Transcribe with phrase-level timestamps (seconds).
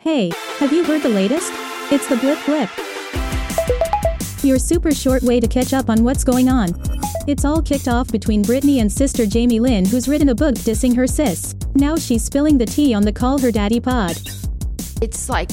[0.00, 1.52] Hey, have you heard the latest?
[1.92, 2.70] It's the Blip Blip.
[4.42, 6.70] Your super short way to catch up on what's going on.
[7.26, 10.96] It's all kicked off between Britney and sister Jamie Lynn, who's written a book dissing
[10.96, 11.54] her sis.
[11.74, 14.16] Now she's spilling the tea on the Call Her Daddy pod.
[15.02, 15.50] It's like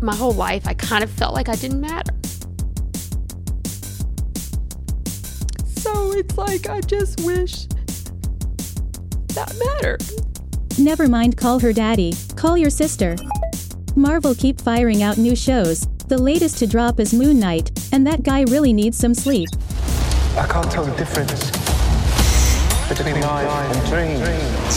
[0.00, 2.14] my whole life, I kind of felt like I didn't matter.
[5.66, 7.66] So it's like I just wish
[9.34, 10.02] that mattered.
[10.78, 13.16] Never mind call her daddy, call your sister.
[13.96, 15.86] Marvel keep firing out new shows.
[16.08, 19.48] The latest to drop is Moon Knight, and that guy really needs some sleep.
[20.36, 21.50] I can't tell the difference
[22.88, 24.76] between life and dreams.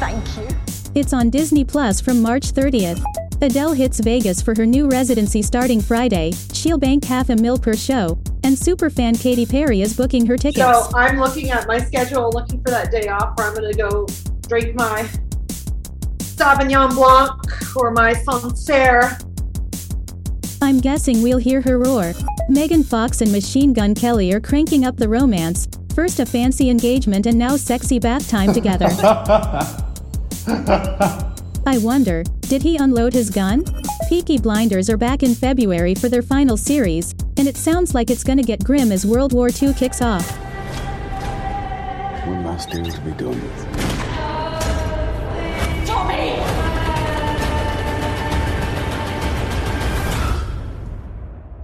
[0.00, 0.56] Thank you.
[0.96, 3.02] It's on Disney Plus from March 30th.
[3.40, 6.32] Adele hits Vegas for her new residency starting Friday.
[6.52, 10.64] She'll bank half a mil per show, and superfan Katy Perry is booking her tickets.
[10.64, 13.78] So I'm looking at my schedule, looking for that day off where I'm going to
[13.78, 14.06] go
[14.48, 15.08] drink my
[16.44, 17.40] Sauvignon Blanc
[17.74, 19.16] or my Sancerre.
[20.60, 22.12] I'm guessing we'll hear her roar.
[22.50, 25.66] Megan Fox and Machine Gun Kelly are cranking up the romance.
[25.94, 28.88] First a fancy engagement and now sexy bath time together.
[31.66, 33.64] I wonder, did he unload his gun?
[34.10, 38.22] Peaky Blinders are back in February for their final series, and it sounds like it's
[38.22, 40.30] gonna get grim as World War II kicks off.
[42.26, 44.03] One last deal to be done.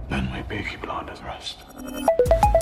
[0.09, 1.59] Then my Peaky Blinders rest.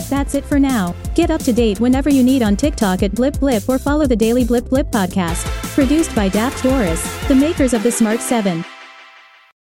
[0.09, 0.95] That's it for now.
[1.15, 4.15] Get up to date whenever you need on TikTok at Blip Blip or follow the
[4.15, 5.45] Daily Blip Blip podcast.
[5.73, 8.63] Produced by Daft Doris, the makers of the Smart 7.